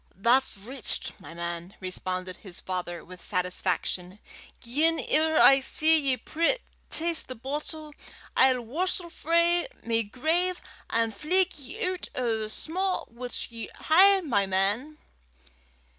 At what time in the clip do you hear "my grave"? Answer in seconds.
9.85-10.59